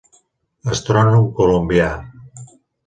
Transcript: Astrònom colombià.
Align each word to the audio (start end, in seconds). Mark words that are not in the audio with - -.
Astrònom 0.75 1.31
colombià. 1.41 1.95